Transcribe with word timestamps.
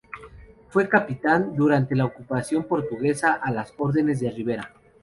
Fue 0.69 0.89
capitán 0.89 1.55
durante 1.55 1.95
la 1.95 2.05
ocupación 2.05 2.63
portuguesa 2.63 3.33
a 3.35 3.51
las 3.51 3.71
órdenes 3.77 4.19
de 4.19 4.31
Rivera. 4.31 4.73